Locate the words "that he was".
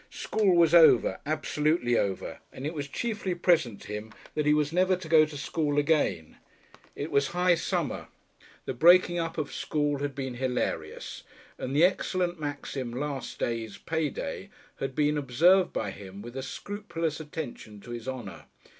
4.33-4.73